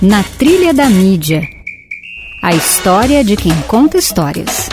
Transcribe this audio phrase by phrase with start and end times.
[0.00, 1.42] Na Trilha da Mídia.
[2.40, 4.68] A história de quem conta histórias.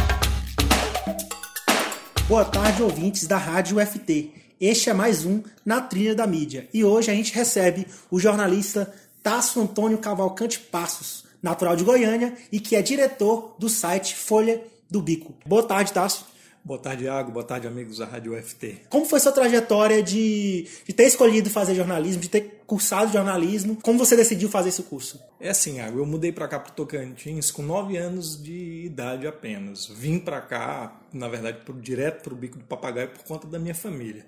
[2.27, 4.31] Boa tarde, ouvintes da Rádio UFT.
[4.61, 6.69] Este é mais um Na Trilha da Mídia.
[6.71, 8.93] E hoje a gente recebe o jornalista
[9.23, 14.61] Tasso Antônio Cavalcante Passos, natural de Goiânia e que é diretor do site Folha
[14.91, 15.33] do Bico.
[15.43, 16.27] Boa tarde, Tasso.
[16.65, 17.31] Boa tarde, Iago.
[17.31, 18.87] Boa tarde, amigos da Rádio UFT.
[18.89, 23.77] Como foi sua trajetória de, de ter escolhido fazer jornalismo, de ter cursado jornalismo?
[23.83, 25.21] Como você decidiu fazer esse curso?
[25.39, 25.99] É assim, Iago.
[25.99, 29.85] Eu mudei para cá para Tocantins com 9 anos de idade apenas.
[29.85, 33.59] Vim para cá, na verdade, pro, direto para o Bico do Papagaio por conta da
[33.59, 34.25] minha família.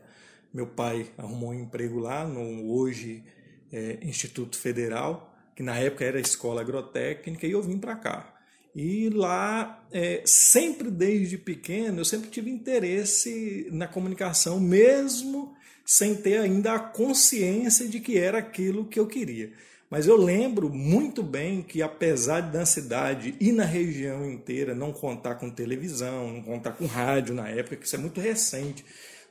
[0.54, 3.24] Meu pai arrumou um emprego lá no hoje
[3.74, 8.37] é, Instituto Federal, que na época era Escola Agrotécnica, e eu vim para cá.
[8.80, 16.38] E lá, é, sempre desde pequeno, eu sempre tive interesse na comunicação, mesmo sem ter
[16.38, 19.52] ainda a consciência de que era aquilo que eu queria.
[19.90, 25.36] Mas eu lembro muito bem que, apesar da cidade e na região inteira não contar
[25.36, 28.86] com televisão, não contar com rádio na época, que isso é muito recente,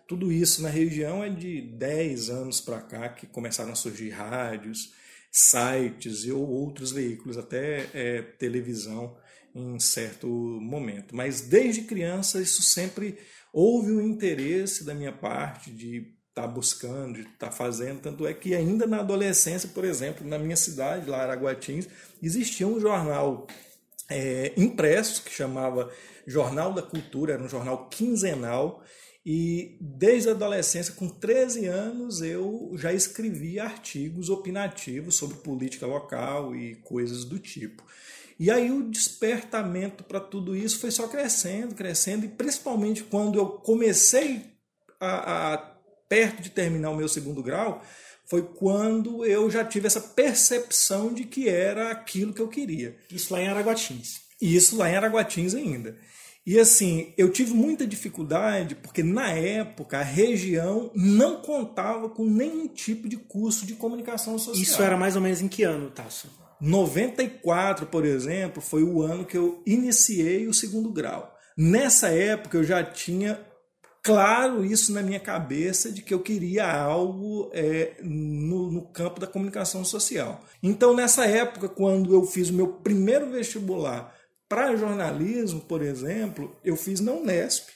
[0.09, 4.93] tudo isso na região é de 10 anos para cá que começaram a surgir rádios,
[5.31, 9.17] sites e outros veículos, até é, televisão
[9.57, 11.17] em certo momento.
[11.17, 13.19] Mas desde criança isso sempre
[13.53, 18.01] houve um interesse da minha parte de estar tá buscando, de estar tá fazendo.
[18.01, 21.89] Tanto é que ainda na adolescência, por exemplo, na minha cidade, lá Araguatins,
[22.23, 23.47] existia um jornal
[24.11, 25.91] é, impresso que chamava
[26.27, 28.83] Jornal da Cultura, era um jornal quinzenal.
[29.25, 36.55] E desde a adolescência, com 13 anos, eu já escrevia artigos opinativos sobre política local
[36.55, 37.83] e coisas do tipo.
[38.39, 43.47] E aí o despertamento para tudo isso foi só crescendo, crescendo, e principalmente quando eu
[43.47, 44.45] comecei
[45.01, 45.59] a, a,
[46.09, 47.83] perto de terminar o meu segundo grau,
[48.27, 52.97] foi quando eu já tive essa percepção de que era aquilo que eu queria.
[53.11, 54.20] Isso lá em Araguatins.
[54.41, 55.97] Isso lá em Araguatins ainda.
[56.45, 62.69] E assim, eu tive muita dificuldade porque na época a região não contava com nenhum
[62.69, 64.62] tipo de curso de comunicação social.
[64.62, 66.31] Isso era mais ou menos em que ano, Tasso?
[66.61, 71.34] 94, por exemplo, foi o ano que eu iniciei o segundo grau.
[71.56, 73.41] Nessa época eu já tinha
[74.03, 79.27] claro isso na minha cabeça de que eu queria algo é, no, no, campo da
[79.27, 80.44] comunicação social.
[80.62, 84.15] Então, nessa época, quando eu fiz o meu primeiro vestibular
[84.49, 87.69] para jornalismo, por exemplo, eu fiz na Unesp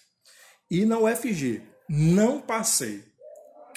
[0.71, 1.63] e na UFG.
[1.89, 3.10] Não passei.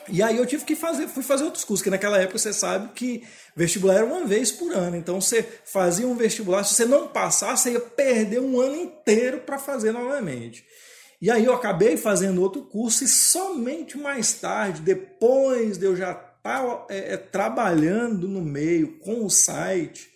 [0.09, 2.93] E aí eu tive que fazer, fui fazer outros cursos, que naquela época você sabe
[2.93, 3.23] que
[3.55, 4.95] vestibular era uma vez por ano.
[4.95, 9.39] Então você fazia um vestibular, se você não passasse, você ia perder um ano inteiro
[9.41, 10.65] para fazer novamente.
[11.21, 16.11] E aí eu acabei fazendo outro curso e somente mais tarde, depois de eu já
[16.11, 20.11] estar tá, é, é, trabalhando no meio com o site,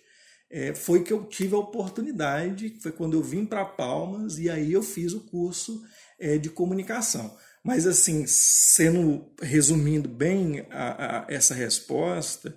[0.50, 4.72] é, foi que eu tive a oportunidade, foi quando eu vim para Palmas e aí
[4.72, 5.82] eu fiz o curso
[6.18, 7.34] é, de comunicação.
[7.68, 12.56] Mas, assim, sendo resumindo bem a, a essa resposta,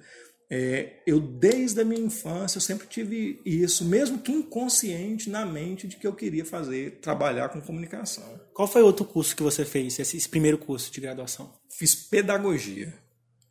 [0.49, 5.85] é, eu desde a minha infância eu sempre tive isso, mesmo que inconsciente na mente
[5.85, 8.39] de que eu queria fazer, trabalhar com comunicação.
[8.53, 11.59] Qual foi outro curso que você fez, esse, esse primeiro curso de graduação?
[11.77, 12.93] Fiz pedagogia.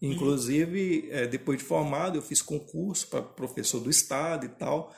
[0.00, 4.94] Inclusive, é, depois de formado, eu fiz concurso para professor do estado e tal,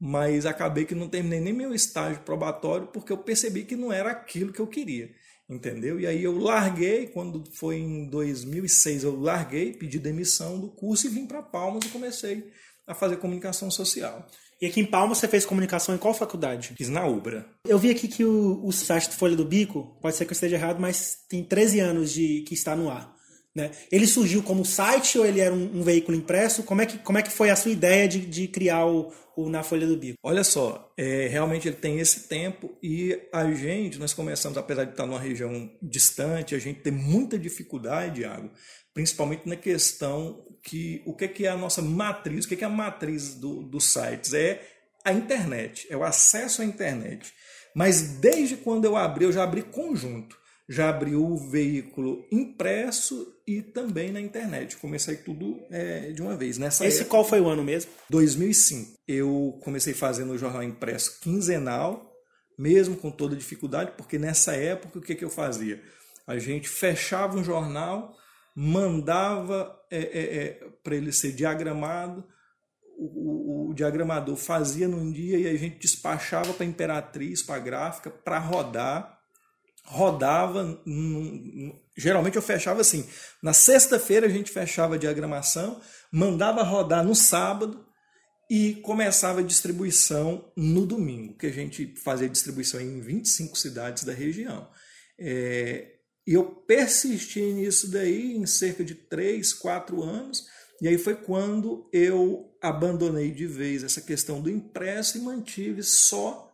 [0.00, 4.12] mas acabei que não terminei nem meu estágio probatório porque eu percebi que não era
[4.12, 5.10] aquilo que eu queria
[5.48, 6.00] entendeu?
[6.00, 11.10] E aí eu larguei, quando foi em 2006, eu larguei, pedi demissão do curso e
[11.10, 12.50] vim para Palmas e comecei
[12.86, 14.26] a fazer comunicação social.
[14.60, 16.74] E aqui em Palmas você fez comunicação em qual faculdade?
[16.76, 17.46] Fiz na UBRA.
[17.66, 20.34] Eu vi aqui que o, o site do Folha do Bico, pode ser que eu
[20.34, 23.15] esteja errado, mas tem 13 anos de que está no ar.
[23.56, 23.70] Né?
[23.90, 26.62] Ele surgiu como site ou ele era um, um, veículo impresso?
[26.62, 29.48] Como é que, como é que foi a sua ideia de, de criar o, o
[29.48, 30.18] Na Folha do Bico?
[30.22, 34.90] Olha só, é, realmente ele tem esse tempo e a gente, nós começamos, apesar de
[34.90, 38.50] estar numa região distante, a gente tem muita dificuldade, Iago,
[38.92, 43.36] principalmente na questão que o que é a nossa matriz, o que é a matriz
[43.36, 44.34] do, dos sites?
[44.34, 44.60] É
[45.02, 47.32] a internet, é o acesso à internet.
[47.74, 50.36] Mas desde quando eu abri, eu já abri conjunto
[50.68, 54.76] já abriu o veículo impresso e também na internet.
[54.76, 56.58] Comecei tudo é, de uma vez.
[56.58, 57.90] Nessa Esse época, qual foi o ano mesmo?
[58.10, 58.98] 2005.
[59.06, 62.12] Eu comecei fazendo o jornal impresso quinzenal,
[62.58, 65.80] mesmo com toda dificuldade, porque nessa época o que, que eu fazia?
[66.26, 68.16] A gente fechava um jornal,
[68.54, 72.24] mandava é, é, é para ele ser diagramado,
[72.98, 77.56] o, o, o, diagramador fazia num dia e a gente despachava para a Imperatriz, para
[77.56, 79.15] a gráfica, para rodar
[79.86, 80.82] rodava.
[81.96, 83.08] geralmente eu fechava assim.
[83.42, 85.80] Na sexta-feira a gente fechava a diagramação,
[86.12, 87.86] mandava rodar no sábado
[88.50, 94.12] e começava a distribuição no domingo, que a gente fazia distribuição em 25 cidades da
[94.12, 94.68] região.
[95.18, 95.92] É,
[96.26, 100.46] e eu persisti nisso daí em cerca de 3, 4 anos,
[100.80, 106.45] e aí foi quando eu abandonei de vez essa questão do impresso e mantive só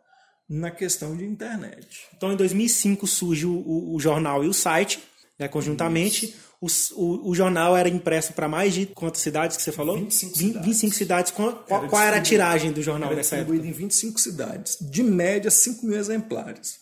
[0.48, 2.06] na questão de internet.
[2.16, 5.00] Então, em 2005 surge o, o, o jornal e o site,
[5.38, 6.34] né, conjuntamente.
[6.60, 9.96] O, o, jornal era impresso para mais de quantas cidades que você falou?
[9.96, 10.66] 25 cidades.
[10.66, 11.32] 25 cidades.
[11.32, 13.82] Qual, qual, qual era a tiragem do jornal era nessa distribuído época?
[13.82, 14.78] em 25 cidades.
[14.80, 16.78] De média, 5 mil exemplares.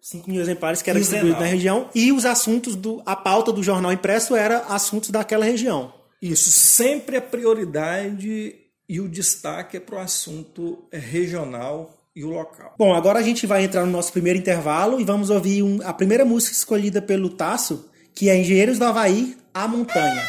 [0.00, 1.88] 5 mil exemplares que era distribuído na região.
[1.94, 5.94] E os assuntos, do, a pauta do jornal impresso era assuntos daquela região.
[6.20, 8.56] Isso, sempre a prioridade
[8.88, 12.74] e o destaque é para o assunto regional e o local.
[12.78, 15.92] Bom, agora a gente vai entrar no nosso primeiro intervalo e vamos ouvir um, a
[15.92, 20.22] primeira música escolhida pelo Tasso, que é Engenheiros do Havaí, A Montanha.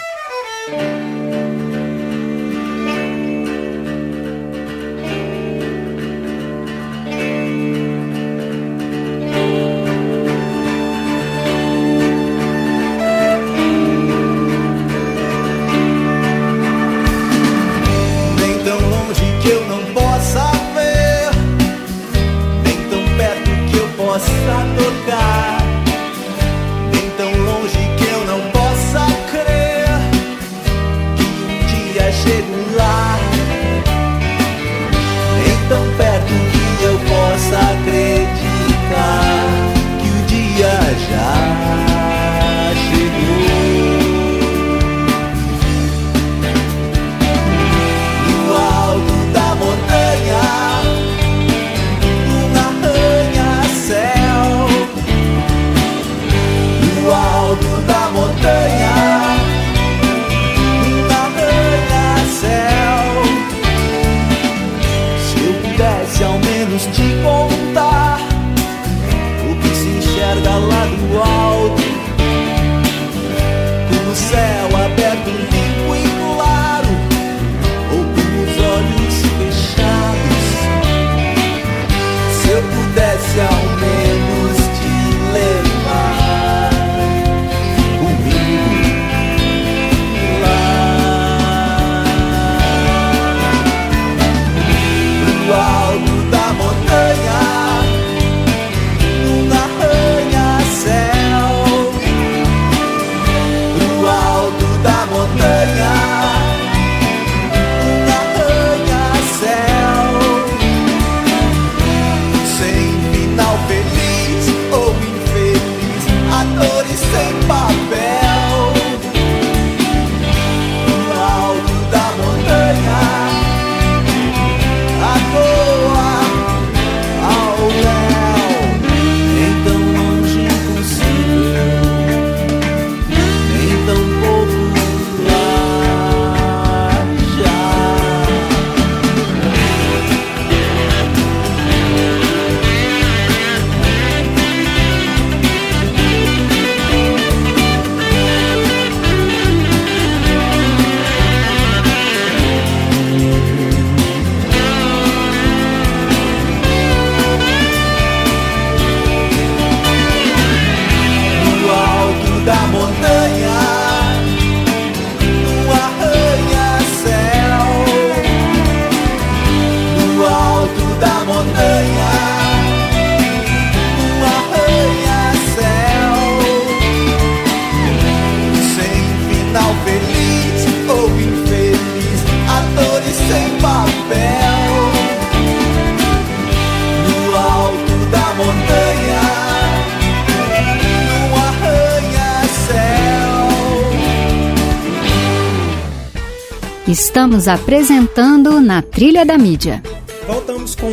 [197.13, 199.83] Estamos apresentando Na Trilha da Mídia.
[200.25, 200.89] Voltamos com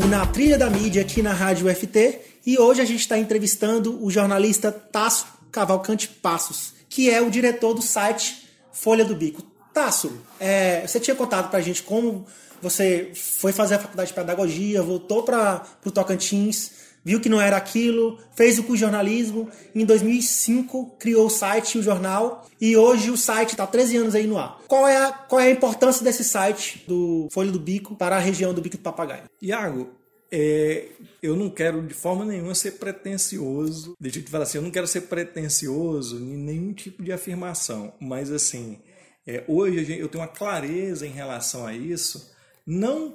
[0.00, 4.00] o Na Trilha da Mídia aqui na Rádio FT e hoje a gente está entrevistando
[4.00, 9.42] o jornalista Tasso Cavalcante Passos, que é o diretor do site Folha do Bico.
[9.74, 12.24] Tasso, é, você tinha contado para a gente como
[12.62, 16.70] você foi fazer a faculdade de pedagogia, voltou para o Tocantins,
[17.06, 21.78] viu que não era aquilo, fez o curso de jornalismo, em 2005 criou o site,
[21.78, 24.60] o jornal, e hoje o site está 13 anos aí no ar.
[24.66, 28.18] Qual é, a, qual é a importância desse site do Folha do Bico para a
[28.18, 29.22] região do Bico do Papagaio?
[29.40, 29.88] Iago,
[30.32, 30.88] é,
[31.22, 33.94] eu não quero de forma nenhuma ser pretencioso.
[34.00, 37.92] Deixa eu te falar assim, eu não quero ser pretencioso em nenhum tipo de afirmação,
[38.00, 38.80] mas assim,
[39.24, 42.34] é, hoje eu tenho uma clareza em relação a isso
[42.66, 43.14] Não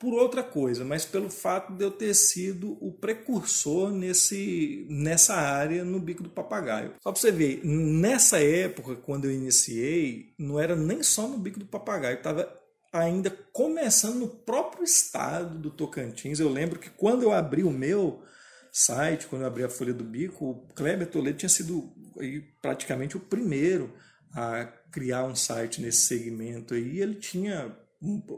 [0.00, 5.84] por outra coisa, mas pelo fato de eu ter sido o precursor nesse, nessa área
[5.84, 6.94] no bico do papagaio.
[7.02, 11.58] Só para você ver, nessa época, quando eu iniciei, não era nem só no bico
[11.58, 12.50] do papagaio, estava
[12.90, 16.40] ainda começando no próprio estado do Tocantins.
[16.40, 18.22] Eu lembro que quando eu abri o meu
[18.72, 21.92] site, quando eu abri a Folha do Bico, o Kleber Toledo tinha sido
[22.62, 23.92] praticamente o primeiro
[24.34, 27.00] a criar um site nesse segmento aí.
[27.00, 27.76] Ele tinha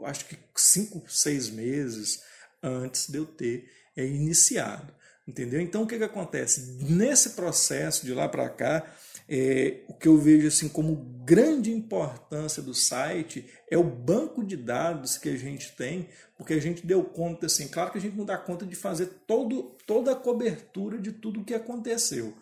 [0.05, 2.23] acho que cinco, seis meses
[2.61, 4.93] antes de eu ter é, iniciado.
[5.27, 5.61] Entendeu?
[5.61, 6.83] Então o que, que acontece?
[6.83, 8.93] Nesse processo de lá para cá,
[9.27, 14.57] é, o que eu vejo assim como grande importância do site é o banco de
[14.57, 18.17] dados que a gente tem, porque a gente deu conta assim, claro que a gente
[18.17, 22.35] não dá conta de fazer todo, toda a cobertura de tudo o que aconteceu.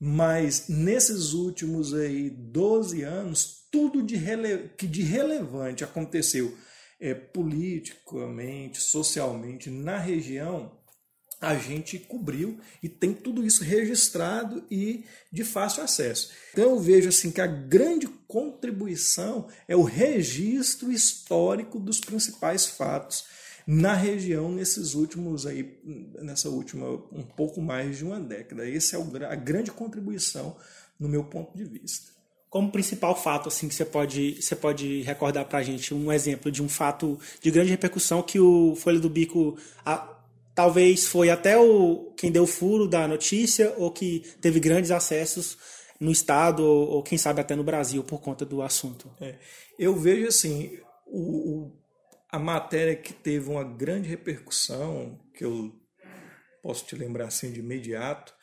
[0.00, 4.70] Mas nesses últimos aí 12 anos, tudo de rele...
[4.76, 6.56] que de relevante aconteceu
[7.00, 10.78] é, politicamente, socialmente na região,
[11.40, 16.32] a gente cobriu e tem tudo isso registrado e de fácil acesso.
[16.52, 23.24] Então eu vejo assim que a grande contribuição é o registro histórico dos principais fatos
[23.70, 25.78] na região nesses últimos aí
[26.22, 28.66] nessa última um pouco mais de uma década.
[28.66, 30.56] Essa é a grande contribuição
[30.98, 32.16] no meu ponto de vista
[32.50, 36.50] como principal fato assim que você pode você pode recordar para a gente um exemplo
[36.50, 40.16] de um fato de grande repercussão que o Folha do Bico a,
[40.54, 45.58] talvez foi até o quem deu o furo da notícia ou que teve grandes acessos
[46.00, 49.10] no estado ou, ou quem sabe até no Brasil por conta do assunto.
[49.20, 49.34] É,
[49.78, 51.72] eu vejo assim o, o,
[52.30, 55.72] a matéria que teve uma grande repercussão que eu
[56.62, 58.34] posso te lembrar assim de imediato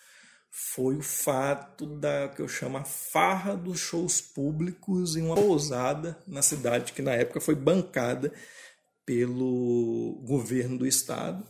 [0.52, 6.18] foi o fato da que eu chamo a farra dos shows públicos em uma pousada
[6.26, 8.32] na cidade que na época foi bancada
[9.06, 11.46] pelo governo do estado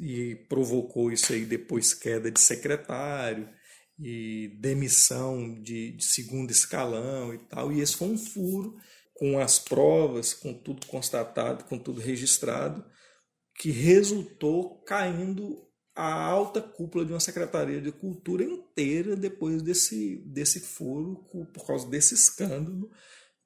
[0.00, 3.48] e provocou isso aí depois queda de secretário
[3.98, 7.72] e demissão de, de segundo escalão e tal.
[7.72, 8.76] E esse foi um furo
[9.14, 12.84] com as provas com tudo constatado com tudo registrado
[13.54, 20.60] que resultou caindo a alta cúpula de uma secretaria de cultura inteira depois desse, desse
[20.60, 21.16] furo,
[21.52, 22.90] por causa desse escândalo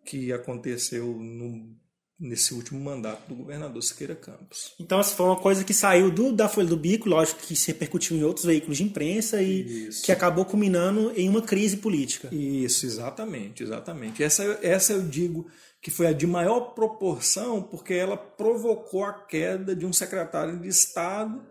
[0.05, 1.77] que aconteceu no,
[2.19, 4.73] nesse último mandato do governador Siqueira Campos.
[4.81, 7.69] Então, essa foi uma coisa que saiu do, da Folha do Bico, lógico que se
[7.69, 10.03] repercutiu em outros veículos de imprensa e Isso.
[10.03, 12.29] que acabou culminando em uma crise política.
[12.35, 14.23] Isso, exatamente, exatamente.
[14.23, 15.47] Essa, essa eu digo
[15.83, 20.69] que foi a de maior proporção, porque ela provocou a queda de um secretário de
[20.69, 21.45] Estado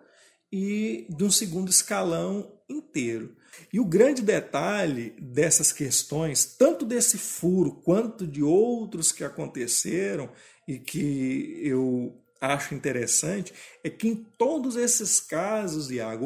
[0.51, 3.35] e de um segundo escalão inteiro.
[3.71, 10.29] E o grande detalhe dessas questões, tanto desse furo quanto de outros que aconteceram
[10.67, 13.53] e que eu acho interessante,
[13.83, 16.25] é que em todos esses casos, Iago,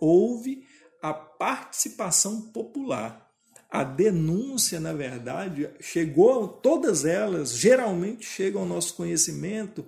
[0.00, 0.64] houve,
[1.02, 3.28] a participação popular.
[3.70, 9.86] A denúncia, na verdade, chegou, todas elas geralmente chegam ao nosso conhecimento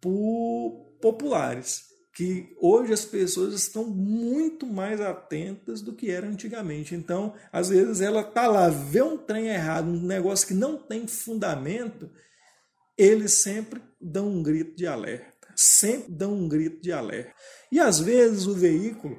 [0.00, 6.94] por populares que hoje as pessoas estão muito mais atentas do que era antigamente.
[6.94, 11.06] Então, às vezes ela tá lá, vê um trem errado, um negócio que não tem
[11.06, 12.10] fundamento,
[12.96, 17.32] eles sempre dão um grito de alerta, sempre dão um grito de alerta.
[17.70, 19.18] E às vezes o veículo,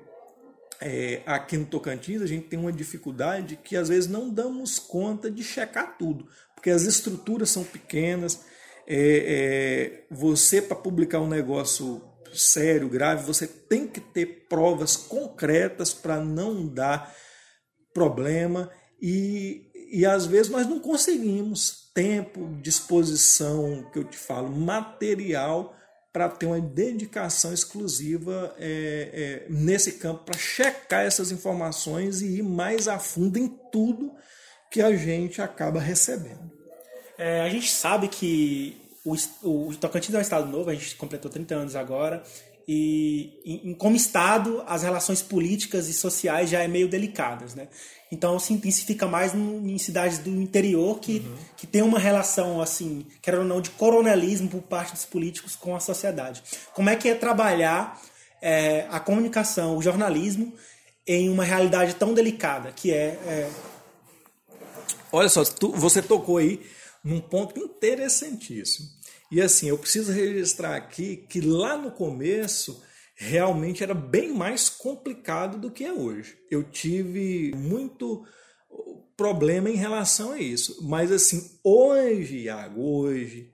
[0.82, 5.30] é, aqui no Tocantins, a gente tem uma dificuldade que às vezes não damos conta
[5.30, 8.42] de checar tudo, porque as estruturas são pequenas.
[8.86, 12.02] É, é, você, para publicar um negócio
[12.34, 17.16] sério, grave, você tem que ter provas concretas para não dar
[17.94, 25.76] problema e, e às vezes nós não conseguimos tempo, disposição, que eu te falo, material
[26.12, 32.42] para ter uma dedicação exclusiva é, é, nesse campo, para checar essas informações e ir
[32.42, 34.12] mais a fundo em tudo
[34.72, 36.52] que a gente acaba recebendo.
[37.16, 41.30] É, a gente sabe que o, o Tocantins é um estado novo, a gente completou
[41.30, 42.24] 30 anos agora,
[42.68, 47.68] e em, como estado as relações políticas e sociais já é meio delicadas, né?
[48.12, 51.36] Então se intensifica mais em cidades do interior que, uhum.
[51.58, 55.76] que tem uma relação assim, quer ou não, de coronelismo por parte dos políticos com
[55.76, 56.44] a sociedade.
[56.74, 58.00] Como é que é trabalhar
[58.42, 60.54] é, a comunicação, o jornalismo
[61.08, 63.50] em uma realidade tão delicada que é, é...
[65.12, 66.62] Olha só, tu, você tocou aí
[67.04, 68.88] num ponto interessantíssimo.
[69.34, 72.84] E assim, eu preciso registrar aqui que lá no começo
[73.16, 76.38] realmente era bem mais complicado do que é hoje.
[76.52, 78.24] Eu tive muito
[79.18, 80.88] problema em relação a isso.
[80.88, 83.52] Mas assim, hoje, Iago, hoje,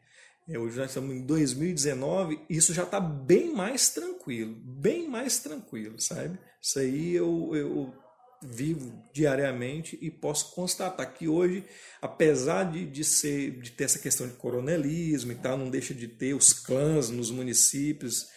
[0.50, 5.98] É, hoje nós estamos em 2019, isso já está bem mais tranquilo, bem mais tranquilo,
[6.00, 6.40] sabe?
[6.62, 7.94] Isso aí eu, eu
[8.42, 11.64] vivo diariamente e posso constatar que hoje,
[12.02, 16.08] apesar de, de, ser, de ter essa questão de coronelismo e tal, não deixa de
[16.08, 18.28] ter os clãs nos municípios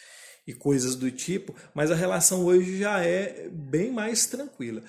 [0.47, 4.83] e coisas do tipo, mas a relação hoje já é bem mais tranquila.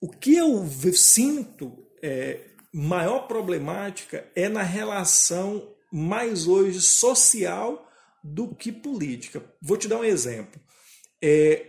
[0.00, 2.40] O que eu sinto é,
[2.72, 7.88] maior problemática é na relação mais hoje social
[8.22, 9.42] do que política.
[9.60, 10.60] Vou te dar um exemplo.
[11.22, 11.66] É,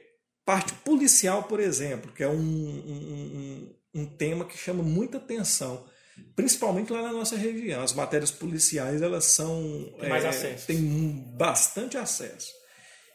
[0.51, 5.85] parte policial, por exemplo, que é um, um, um, um tema que chama muita atenção,
[6.35, 7.81] principalmente lá na nossa região.
[7.81, 10.67] As matérias policiais elas são tem mais é, acesso.
[10.67, 10.77] tem
[11.37, 12.51] bastante acesso.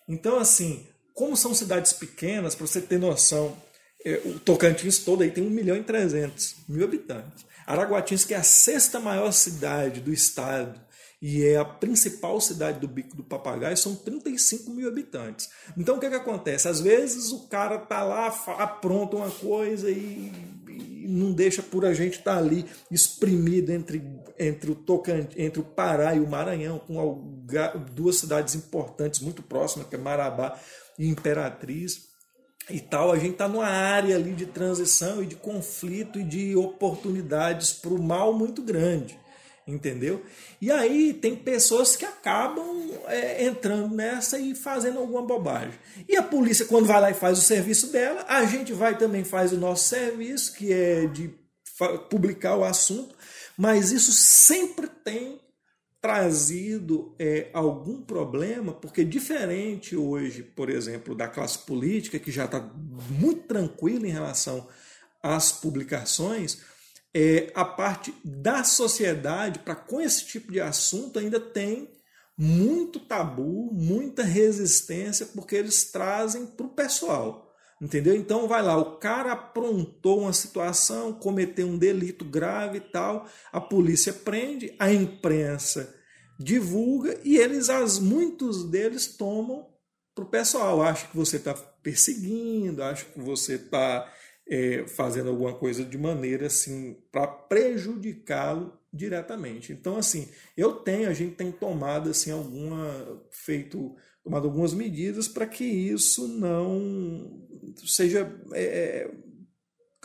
[0.08, 3.54] Então, assim, como são cidades pequenas, para você ter noção,
[4.02, 7.44] é, o Tocantins todo aí tem 1 milhão e 300 mil habitantes.
[7.66, 10.80] Araguatins, que é a sexta maior cidade do estado,
[11.20, 15.48] e é a principal cidade do Bico do Papagaio, são 35 mil habitantes.
[15.76, 16.68] Então o que, é que acontece?
[16.68, 18.26] Às vezes o cara tá lá,
[18.58, 20.30] apronta uma coisa e,
[20.68, 24.02] e não deixa por a gente estar tá ali espremido entre,
[24.38, 27.42] entre, o Tocantins, entre o Pará e o Maranhão, com
[27.92, 30.60] duas cidades importantes muito próximas, que é Marabá
[30.98, 32.14] e Imperatriz
[32.68, 36.56] e tal, a gente está numa área ali de transição e de conflito e de
[36.56, 39.16] oportunidades para o mal muito grande
[39.66, 40.24] entendeu?
[40.60, 45.78] E aí tem pessoas que acabam é, entrando nessa e fazendo alguma bobagem.
[46.08, 49.24] E a polícia, quando vai lá e faz o serviço dela, a gente vai também
[49.24, 51.34] faz o nosso serviço, que é de
[52.08, 53.14] publicar o assunto,
[53.56, 55.40] mas isso sempre tem
[56.00, 62.60] trazido é, algum problema, porque diferente hoje, por exemplo, da classe política, que já está
[63.10, 64.68] muito tranquila em relação
[65.20, 66.62] às publicações,
[67.18, 71.90] é, a parte da sociedade para com esse tipo de assunto ainda tem
[72.36, 77.54] muito tabu, muita resistência, porque eles trazem para o pessoal.
[77.80, 78.14] Entendeu?
[78.14, 83.62] Então vai lá, o cara aprontou uma situação, cometeu um delito grave e tal, a
[83.62, 85.94] polícia prende, a imprensa
[86.38, 89.66] divulga e eles, as, muitos deles tomam
[90.14, 90.82] para o pessoal.
[90.82, 94.06] Acho que você está perseguindo, acho que você está
[94.48, 99.72] é, fazendo alguma coisa de maneira assim para prejudicá-lo diretamente.
[99.72, 105.46] Então, assim, eu tenho, a gente tem tomado assim alguma feito tomado algumas medidas para
[105.46, 107.46] que isso não
[107.84, 109.10] seja é, é,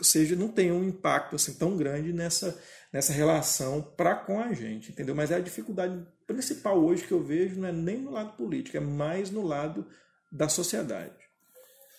[0.00, 2.56] seja não tenha um impacto assim tão grande nessa
[2.92, 5.14] nessa relação para com a gente, entendeu?
[5.14, 8.76] Mas é a dificuldade principal hoje que eu vejo não é nem no lado político,
[8.76, 9.86] é mais no lado
[10.30, 11.21] da sociedade.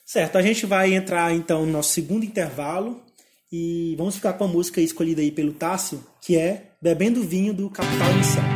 [0.05, 3.01] Certo, a gente vai entrar então no nosso segundo intervalo
[3.51, 7.69] e vamos ficar com a música escolhida aí pelo Tássio, que é Bebendo Vinho do
[7.69, 8.52] Capital Inicial.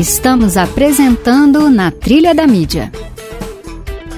[0.00, 2.90] Estamos apresentando Na Trilha da Mídia.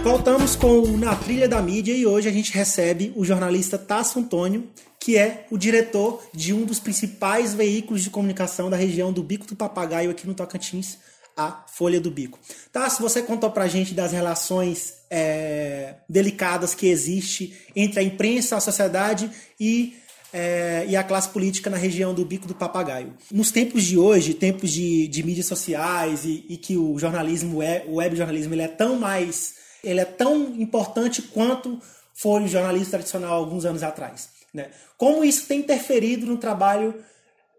[0.04, 4.20] Voltamos com o Na Trilha da Mídia e hoje a gente recebe o jornalista Tasso
[4.20, 9.24] Antônio, que é o diretor de um dos principais veículos de comunicação da região do
[9.24, 10.98] Bico do Papagaio aqui no Tocantins,
[11.36, 12.38] a Folha do Bico.
[12.72, 18.60] Tasso, você contou pra gente das relações é, delicadas que existe entre a imprensa, a
[18.60, 19.96] sociedade e
[20.32, 23.14] é, e a classe política na região do Bico do Papagaio.
[23.30, 27.96] Nos tempos de hoje, tempos de, de mídias sociais e, e que o jornalismo, o
[27.96, 31.80] web jornalismo, ele é tão mais, ele é tão importante quanto
[32.14, 34.30] foi o jornalismo tradicional alguns anos atrás.
[34.54, 34.70] Né?
[34.96, 36.94] Como isso tem interferido no trabalho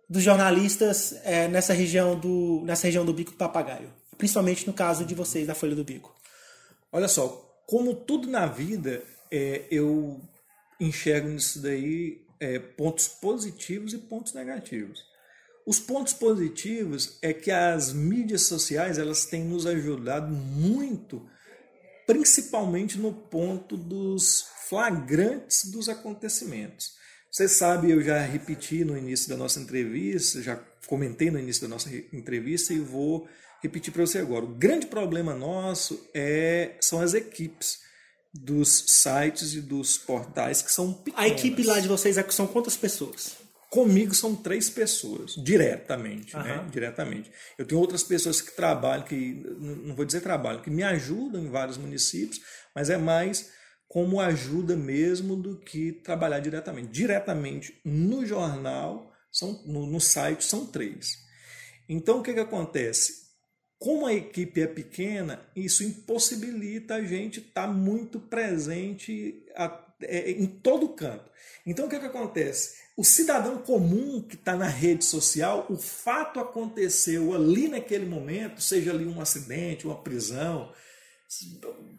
[0.10, 5.06] dos jornalistas é, nessa região do nessa região do Bico do Papagaio, principalmente no caso
[5.06, 6.14] de vocês da Folha do Bico.
[6.92, 7.28] Olha só,
[7.66, 10.22] como tudo na vida, é, eu
[10.80, 15.06] enxergo nisso daí é, pontos positivos e pontos negativos.
[15.66, 21.26] Os pontos positivos é que as mídias sociais elas têm nos ajudado muito,
[22.06, 26.92] principalmente no ponto dos flagrantes dos acontecimentos.
[27.32, 31.70] Você sabe, eu já repeti no início da nossa entrevista, já comentei no início da
[31.70, 33.28] nossa entrevista e vou
[33.62, 34.44] repetir para você agora.
[34.44, 37.80] O grande problema nosso é, são as equipes
[38.34, 41.26] dos sites e dos portais que são pequenas.
[41.26, 43.38] A equipe lá de vocês é são quantas pessoas?
[43.70, 46.44] Comigo são três pessoas, diretamente, uhum.
[46.44, 46.68] né?
[46.72, 47.32] Diretamente.
[47.58, 51.50] Eu tenho outras pessoas que trabalham, que não vou dizer trabalho, que me ajudam em
[51.50, 52.40] vários municípios,
[52.76, 53.52] mas é mais
[53.88, 56.90] como ajuda mesmo do que trabalhar diretamente.
[56.90, 61.18] Diretamente no jornal, são, no, no site, são três.
[61.90, 63.23] Então o que, que acontece?
[63.84, 69.44] Como a equipe é pequena, isso impossibilita a gente estar tá muito presente
[70.04, 71.30] é, em todo canto.
[71.66, 72.78] Então, o que, que acontece?
[72.96, 78.92] O cidadão comum que está na rede social, o fato aconteceu ali naquele momento, seja
[78.92, 80.72] ali um acidente, uma prisão,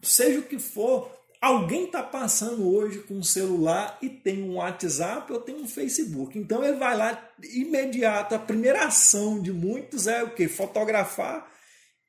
[0.02, 5.30] seja o que for, alguém está passando hoje com um celular e tem um WhatsApp
[5.30, 6.38] ou tem um Facebook.
[6.38, 8.34] Então ele vai lá imediato.
[8.34, 10.48] A primeira ação de muitos é o que?
[10.48, 11.52] Fotografar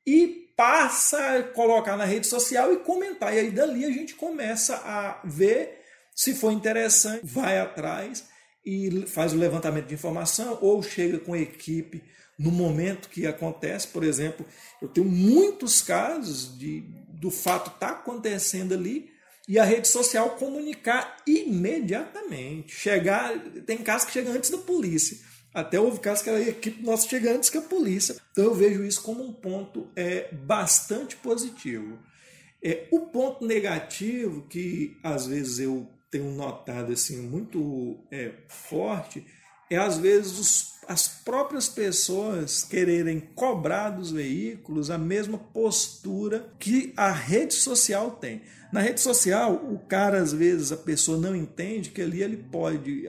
[0.06, 3.34] e passa a colocar na rede social e comentar.
[3.34, 5.82] E aí dali a gente começa a ver
[6.14, 8.24] se for interessante, vai atrás
[8.64, 12.02] e faz o levantamento de informação ou chega com a equipe
[12.38, 13.88] no momento que acontece.
[13.88, 14.46] Por exemplo,
[14.80, 16.80] eu tenho muitos casos de,
[17.20, 19.10] do fato estar tá acontecendo ali
[19.48, 22.74] e a rede social comunicar imediatamente.
[22.74, 25.18] Chegar, tem casos que chegam antes da polícia.
[25.56, 28.14] Até houve casos que a equipe nossa chega antes que a polícia.
[28.30, 31.98] Então eu vejo isso como um ponto é, bastante positivo.
[32.62, 39.24] É, o ponto negativo, que às vezes eu tenho notado assim muito é, forte,
[39.70, 46.92] é às vezes os, as próprias pessoas quererem cobrar dos veículos a mesma postura que
[46.98, 48.42] a rede social tem.
[48.70, 53.08] Na rede social, o cara, às vezes, a pessoa não entende que ali ele pode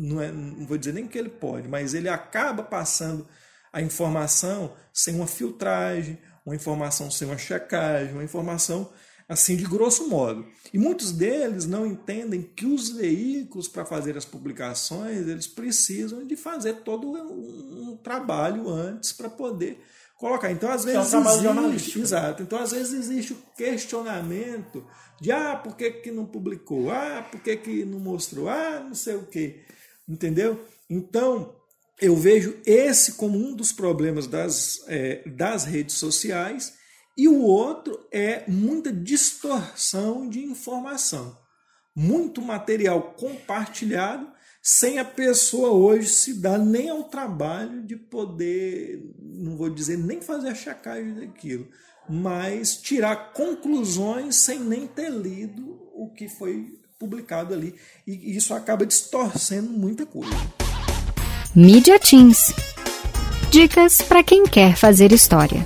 [0.00, 3.26] não, é, não vou dizer nem que ele pode, mas ele acaba passando
[3.72, 8.90] a informação sem uma filtragem, uma informação sem uma checagem, uma informação
[9.28, 10.46] assim de grosso modo.
[10.72, 16.34] E muitos deles não entendem que os veículos para fazer as publicações, eles precisam de
[16.34, 19.84] fazer todo um, trabalho antes para poder
[20.16, 20.50] colocar.
[20.50, 22.42] Então, às vezes é um existe, exato.
[22.42, 24.84] Então, às vezes existe o questionamento
[25.20, 26.90] de ah, por que, que não publicou?
[26.90, 28.48] Ah, por que, que não mostrou?
[28.48, 29.60] Ah, não sei o quê.
[30.08, 30.64] Entendeu?
[30.88, 31.54] Então,
[32.00, 36.74] eu vejo esse como um dos problemas das, é, das redes sociais,
[37.16, 41.36] e o outro é muita distorção de informação.
[41.94, 44.30] Muito material compartilhado
[44.62, 50.20] sem a pessoa hoje se dar nem ao trabalho de poder, não vou dizer nem
[50.20, 51.68] fazer a checagem daquilo,
[52.08, 57.74] mas tirar conclusões sem nem ter lido o que foi publicado ali.
[58.06, 60.34] E isso acaba distorcendo muita coisa.
[61.54, 62.52] Media Teams.
[63.50, 65.64] Dicas para quem quer fazer história.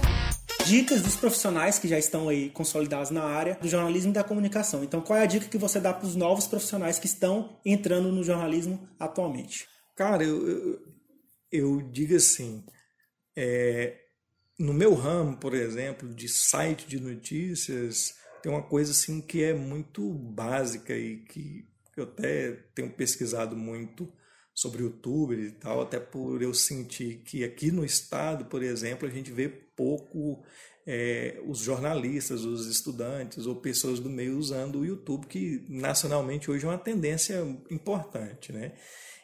[0.65, 4.85] Dicas dos profissionais que já estão aí consolidados na área do jornalismo e da comunicação.
[4.85, 8.13] Então, qual é a dica que você dá para os novos profissionais que estão entrando
[8.13, 9.67] no jornalismo atualmente?
[9.97, 10.79] Cara, eu, eu,
[11.51, 12.65] eu digo assim:
[13.37, 13.97] é,
[14.59, 19.55] no meu ramo, por exemplo, de site de notícias, tem uma coisa assim que é
[19.55, 24.13] muito básica e que eu até tenho pesquisado muito
[24.55, 29.11] sobre YouTube e tal, até por eu sentir que aqui no estado, por exemplo, a
[29.11, 30.45] gente vê pouco
[30.87, 36.65] é, os jornalistas, os estudantes ou pessoas do meio usando o YouTube, que nacionalmente hoje
[36.65, 38.73] é uma tendência importante, né?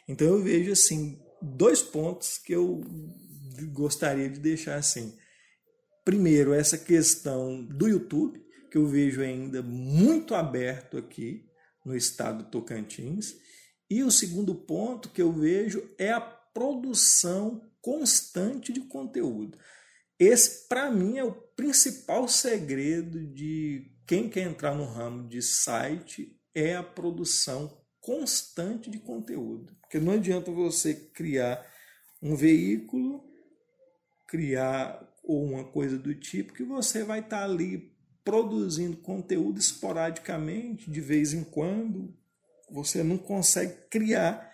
[0.07, 2.81] Então eu vejo assim dois pontos que eu
[3.71, 5.15] gostaria de deixar assim.
[6.03, 11.45] Primeiro, essa questão do YouTube, que eu vejo ainda muito aberto aqui
[11.85, 13.35] no estado do Tocantins.
[13.89, 19.57] E o segundo ponto que eu vejo é a produção constante de conteúdo.
[20.19, 26.37] Esse, para mim, é o principal segredo de quem quer entrar no ramo de site
[26.53, 29.75] é a produção constante de conteúdo.
[29.81, 31.65] Porque não adianta você criar
[32.21, 33.23] um veículo,
[34.27, 40.89] criar ou uma coisa do tipo que você vai estar tá ali produzindo conteúdo esporadicamente,
[40.89, 42.13] de vez em quando,
[42.71, 44.49] você não consegue criar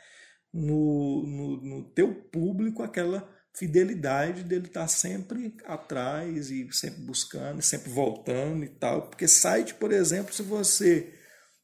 [0.54, 7.62] no, no, no teu público aquela fidelidade dele estar tá sempre atrás e sempre buscando,
[7.62, 9.10] sempre voltando e tal.
[9.10, 11.14] Porque site, por exemplo, se você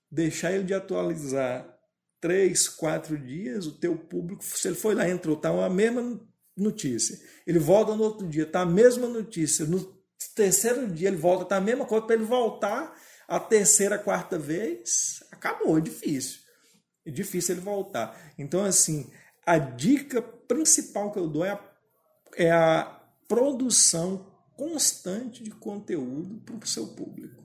[0.10, 1.68] deixar ele de atualizar
[2.20, 6.20] três, quatro dias, o teu público, se ele foi lá, entrou, tá a mesma
[6.56, 7.18] notícia.
[7.48, 9.66] Ele volta no outro dia, tá a mesma notícia.
[9.66, 10.01] No
[10.36, 12.96] terceiro dia ele volta, tá a mesma coisa, para ele voltar
[13.28, 16.40] a terceira, quarta vez, acabou, é difícil.
[17.06, 18.20] É difícil ele voltar.
[18.38, 19.10] Então, assim,
[19.46, 21.60] a dica principal que eu dou é a,
[22.36, 27.42] é a produção constante de conteúdo para o seu público.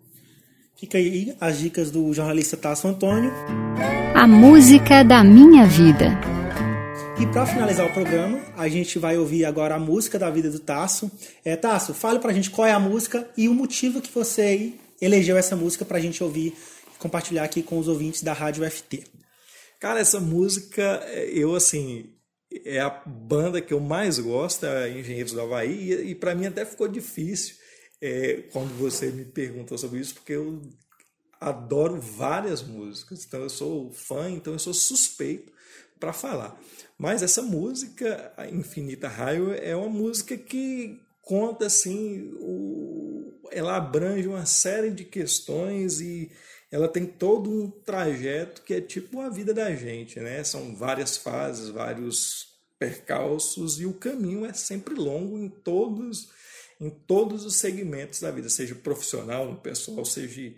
[0.76, 3.32] Fica aí as dicas do jornalista Tasso Antônio.
[4.14, 6.10] A música da minha vida.
[7.18, 10.60] E para finalizar o programa, a gente vai ouvir agora a música da vida do
[10.60, 11.10] Tasso.
[11.42, 14.74] É, Tasso, fale para a gente qual é a música e o motivo que você
[15.00, 16.54] elegeu essa música para a gente ouvir
[16.94, 19.04] e compartilhar aqui com os ouvintes da Rádio FT.
[19.80, 20.82] Cara, essa música,
[21.32, 22.12] eu assim,
[22.64, 26.46] é a banda que eu mais gosto, é Engenheiros do Havaí, e, e para mim
[26.46, 27.56] até ficou difícil
[28.00, 30.60] é, quando você me perguntou sobre isso, porque eu
[31.40, 35.52] adoro várias músicas, então eu sou fã, então eu sou suspeito
[35.98, 36.58] para falar.
[36.98, 44.26] Mas essa música, a Infinita Raio, é uma música que conta assim, o, ela abrange
[44.28, 46.30] uma série de questões e
[46.70, 50.42] ela tem todo um trajeto que é tipo a vida da gente, né?
[50.42, 52.46] São várias fases, vários
[52.78, 56.28] percalços e o caminho é sempre longo em todos
[56.78, 60.54] em todos os segmentos da vida, seja profissional, pessoal, seja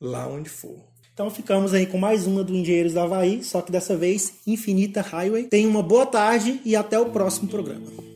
[0.00, 0.88] lá onde for.
[1.20, 5.02] Então ficamos aí com mais uma do Engenheiros da Havaí, só que dessa vez Infinita
[5.02, 5.48] Highway.
[5.48, 8.09] Tenha uma boa tarde e até o próximo programa.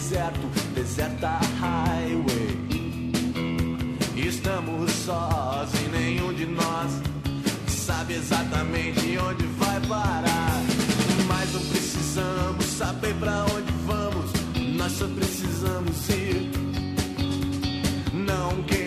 [0.00, 2.58] deserto, deserta highway.
[4.16, 7.02] Estamos sós e nenhum de nós
[7.68, 10.62] sabe exatamente onde vai parar.
[11.28, 14.30] Mas não precisamos saber para onde vamos,
[14.76, 16.50] nós só precisamos ir.
[18.14, 18.79] Não queremos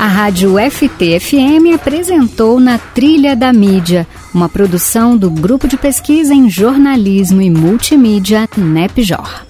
[0.00, 6.48] A Rádio FT-FM apresentou Na Trilha da Mídia, uma produção do Grupo de Pesquisa em
[6.48, 9.49] Jornalismo e Multimídia NEPJOR.